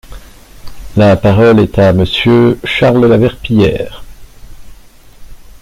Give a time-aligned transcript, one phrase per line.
[0.97, 4.03] La parole est à Monsieur Charles de la Verpillière.